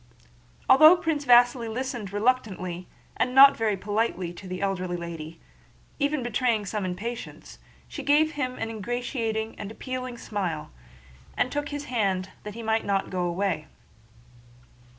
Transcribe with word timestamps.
Although 0.67 0.97
Prince 0.97 1.25
Vasíli 1.27 1.71
listened 1.71 2.11
reluctantly 2.11 2.87
and 3.17 3.35
not 3.35 3.55
very 3.55 3.77
politely 3.77 4.33
to 4.33 4.47
the 4.47 4.59
elderly 4.59 4.97
lady, 4.97 5.39
even 5.99 6.23
betraying 6.23 6.65
some 6.65 6.85
impatience, 6.85 7.59
she 7.87 8.01
gave 8.01 8.31
him 8.31 8.57
an 8.57 8.71
ingratiating 8.71 9.53
and 9.59 9.69
appealing 9.69 10.17
smile, 10.17 10.71
and 11.37 11.51
took 11.51 11.69
his 11.69 11.85
hand 11.85 12.31
that 12.41 12.55
he 12.55 12.63
might 12.63 12.83
not 12.83 13.11
go 13.11 13.25
away. 13.25 13.67